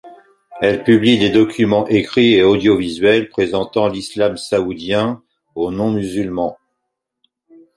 Elle 0.61 0.83
publie 0.83 1.19
des 1.19 1.29
documents 1.29 1.85
écrits 1.87 2.33
et 2.33 2.41
audio-visuels 2.41 3.29
présentant 3.29 3.87
l’islam 3.87 4.35
saoudien 4.35 5.21
aux 5.53 5.69
non-musulmans. 5.69 6.57